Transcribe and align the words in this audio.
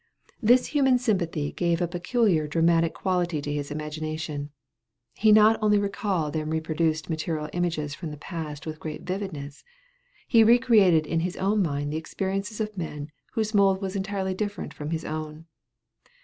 This 0.41 0.65
human 0.73 0.97
sympathy 0.97 1.51
gave 1.51 1.79
a 1.79 1.87
peculiar 1.87 2.47
dramatic 2.47 2.91
quality 2.95 3.39
to 3.39 3.53
his 3.53 3.69
imagination. 3.69 4.49
He 5.13 5.31
not 5.31 5.59
only 5.61 5.77
recalled 5.77 6.35
and 6.35 6.51
reproduced 6.51 7.07
material 7.07 7.51
images 7.53 7.93
from 7.93 8.09
the 8.09 8.17
past 8.17 8.65
with 8.65 8.79
great 8.79 9.03
vividness, 9.03 9.63
he 10.27 10.43
re 10.43 10.57
created 10.57 11.05
in 11.05 11.19
his 11.19 11.37
own 11.37 11.61
mind 11.61 11.93
the 11.93 11.97
experiences 11.97 12.59
of 12.59 12.75
men 12.79 13.11
whose 13.33 13.53
mold 13.53 13.79
was 13.79 13.95
entirely 13.95 14.33
different 14.33 14.73
from 14.73 14.89
his 14.89 15.05
own. 15.05 15.45